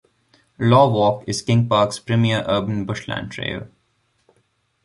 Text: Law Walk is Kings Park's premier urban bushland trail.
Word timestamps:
Law 0.57 0.89
Walk 0.89 1.27
is 1.29 1.43
Kings 1.43 1.69
Park's 1.69 1.99
premier 1.99 2.43
urban 2.47 2.85
bushland 2.85 3.31
trail. 3.31 3.67